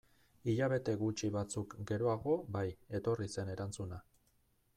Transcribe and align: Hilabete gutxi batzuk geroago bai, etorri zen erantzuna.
Hilabete 0.51 0.95
gutxi 1.01 1.29
batzuk 1.35 1.75
geroago 1.91 2.39
bai, 2.57 2.67
etorri 3.01 3.29
zen 3.37 3.53
erantzuna. 3.59 4.03